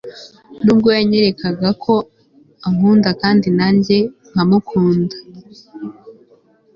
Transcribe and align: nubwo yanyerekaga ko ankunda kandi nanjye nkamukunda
nubwo 0.63 0.89
yanyerekaga 0.97 1.69
ko 1.83 1.93
ankunda 2.67 3.09
kandi 3.21 3.47
nanjye 3.57 3.97
nkamukunda 4.29 5.15